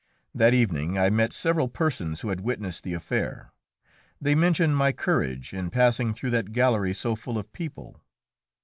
That 0.33 0.55
evening 0.55 0.97
I 0.97 1.11
met 1.11 1.31
several 1.31 1.67
persons 1.67 2.21
who 2.21 2.29
had 2.29 2.41
witnessed 2.41 2.83
the 2.83 2.95
affair. 2.95 3.53
They 4.19 4.33
mentioned 4.33 4.75
my 4.75 4.91
courage 4.91 5.53
in 5.53 5.69
passing 5.69 6.15
through 6.15 6.31
that 6.31 6.53
gallery 6.53 6.95
so 6.95 7.15
full 7.15 7.37
of 7.37 7.53
people. 7.53 8.01